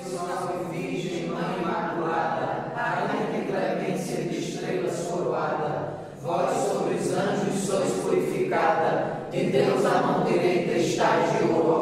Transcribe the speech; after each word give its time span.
de 0.00 0.14
Nossa 0.14 0.54
Virgem 0.70 1.28
Mãe 1.28 1.58
Imaculada, 1.60 2.72
Rainha 2.74 3.26
de 3.30 3.46
clemência 3.46 4.24
de 4.24 4.38
estrelas 4.38 5.06
coroada, 5.06 5.98
vós 6.22 6.56
sobre 6.66 6.94
os 6.94 7.12
anjos 7.12 7.60
sois 7.60 7.90
purificada, 8.02 9.28
de 9.30 9.50
Deus 9.50 9.84
a 9.84 10.00
mão 10.00 10.24
direita 10.24 10.78
está 10.78 11.18
de 11.18 11.44
ouro 11.44 11.81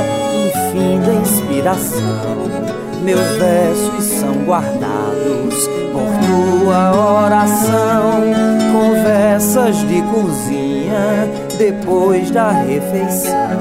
Meus 3.03 3.37
versos 3.37 4.03
são 4.03 4.33
guardados 4.45 5.67
por 5.91 6.07
tua 6.25 7.23
oração. 7.25 8.23
Conversas 8.71 9.77
de 9.87 10.01
cozinha 10.01 11.29
depois 11.59 12.31
da 12.31 12.49
refeição. 12.49 13.59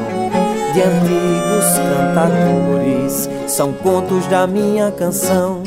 De 0.73 0.81
antigos 0.81 1.67
cantadores, 1.77 3.28
são 3.47 3.73
contos 3.75 4.27
da 4.28 4.47
minha 4.47 4.91
canção. 4.93 5.62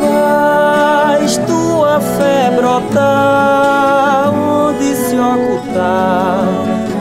Faz 0.00 1.38
tua 1.38 1.98
fé 2.00 2.50
brotar 2.54 4.34
onde 4.34 4.94
se 4.96 5.16
ocultar 5.16 6.44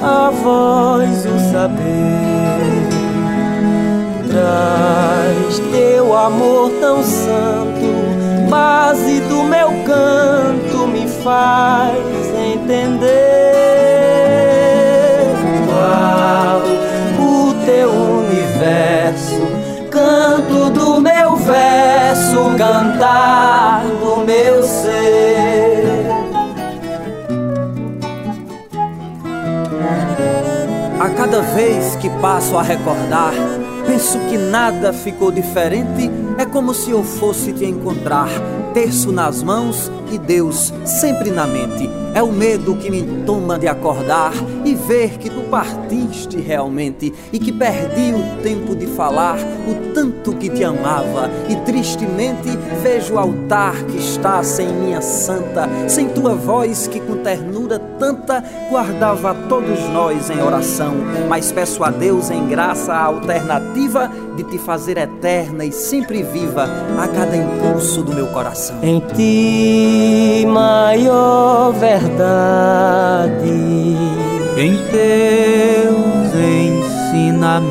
a 0.01 0.31
voz 0.41 1.25
o 1.25 1.51
saber. 1.51 2.42
Teu 5.71 6.15
amor 6.15 6.71
tão 6.79 7.03
santo, 7.03 8.47
base 8.47 9.19
do 9.21 9.43
meu 9.43 9.69
canto, 9.83 10.87
me 10.87 11.07
faz 11.07 11.97
entender 12.53 13.23
o 17.19 17.53
teu 17.65 17.89
universo, 17.89 19.41
canto 19.89 20.69
do 20.69 21.01
meu 21.01 21.35
verso, 21.37 22.55
cantar 22.55 23.83
do 23.99 24.17
meu 24.23 24.61
ser. 24.61 26.07
A 30.99 31.09
cada 31.09 31.41
vez 31.41 31.95
que 31.95 32.09
passo 32.21 32.55
a 32.57 32.61
recordar, 32.61 33.33
penso 33.85 34.19
que 34.29 34.37
nada 34.37 34.93
ficou 34.93 35.31
diferente. 35.31 36.09
É 36.37 36.45
como 36.45 36.73
se 36.73 36.89
eu 36.89 37.03
fosse 37.03 37.53
te 37.53 37.65
encontrar, 37.65 38.27
terço 38.73 39.11
nas 39.11 39.43
mãos 39.43 39.91
e 40.11 40.17
Deus 40.17 40.73
sempre 40.85 41.29
na 41.29 41.45
mente. 41.45 41.89
É 42.15 42.21
o 42.21 42.31
medo 42.31 42.75
que 42.75 42.91
me 42.91 43.23
toma 43.25 43.57
de 43.57 43.67
acordar 43.67 44.33
e 44.63 44.75
ver 44.75 45.17
que 45.17 45.29
tu 45.29 45.41
partiste 45.49 46.37
realmente 46.37 47.11
e 47.31 47.39
que 47.39 47.51
perdi 47.51 48.13
o 48.13 48.43
tempo 48.43 48.75
de 48.75 48.85
falar 48.85 49.37
o 49.67 49.93
tanto 49.93 50.33
que 50.33 50.49
te 50.49 50.63
amava. 50.63 51.29
E 51.49 51.55
tristemente 51.57 52.49
vejo 52.83 53.15
o 53.15 53.19
altar 53.19 53.75
que 53.85 53.97
está 53.97 54.43
sem 54.43 54.67
minha 54.67 55.01
santa, 55.01 55.67
sem 55.87 56.09
tua 56.09 56.35
voz 56.35 56.87
que 56.87 56.99
com 56.99 57.17
ternura 57.17 57.79
tanta 57.99 58.43
guardava 58.69 59.35
todos 59.49 59.79
nós 59.89 60.29
em 60.29 60.41
oração. 60.41 60.93
Mas 61.27 61.51
peço 61.51 61.83
a 61.83 61.89
Deus 61.89 62.29
em 62.29 62.47
graça 62.47 62.93
a 62.93 63.05
alternativa 63.05 64.11
de 64.35 64.43
te 64.43 64.57
fazer 64.57 64.97
eterna 64.97 65.65
e 65.65 65.71
sempre 65.71 66.22
viva 66.23 66.67
a 66.97 67.07
cada 67.07 67.35
impulso 67.35 68.03
do 68.03 68.13
meu 68.13 68.27
coração. 68.27 68.77
Em 68.81 68.99
ti, 68.99 70.45
maior 70.47 71.71
verdade 71.73 72.73
verdade 72.93 73.95
em 74.57 74.77
teus 74.91 76.33
ensinamentos, 76.35 77.63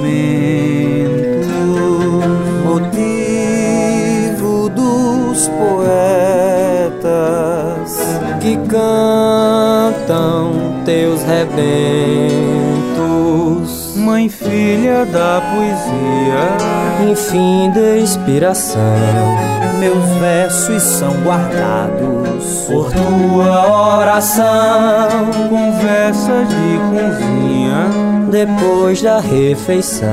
motivo 2.64 3.70
dos 4.70 5.48
poetas 5.48 7.02
que 8.40 8.56
cantam 8.68 10.52
teus 10.84 11.22
rebentos, 11.22 11.62
mãe 14.02 14.28
filha 14.28 15.06
da 15.06 15.40
poesia, 15.40 17.10
enfim 17.10 17.70
da 17.70 17.98
inspiração 17.98 19.52
meus 19.82 20.08
versos 20.20 20.80
são 20.80 21.12
guardados 21.24 22.66
por 22.68 22.92
tua 22.92 23.98
oração. 23.98 25.26
Conversas 25.48 26.48
de 26.48 26.78
cozinha 26.92 27.90
depois 28.30 29.02
da 29.02 29.18
refeição. 29.18 30.08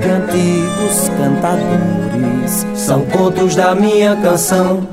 De 0.00 0.08
antigos 0.08 1.08
cantadores 1.18 2.64
são 2.76 3.04
contos 3.06 3.56
da 3.56 3.74
minha 3.74 4.14
canção. 4.14 4.86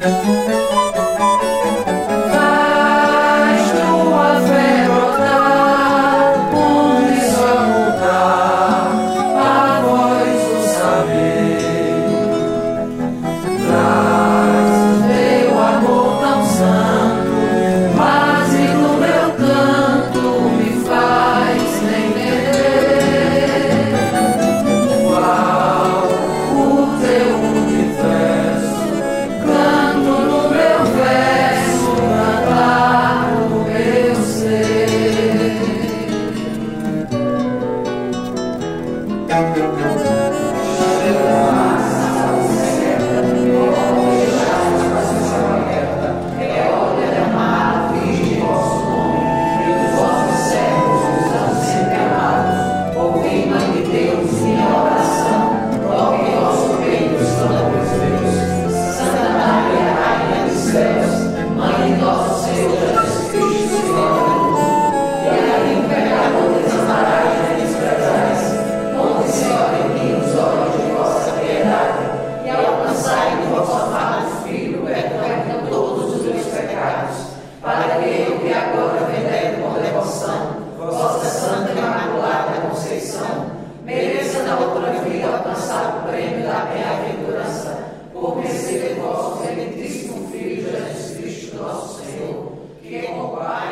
Jehová 92.90 93.65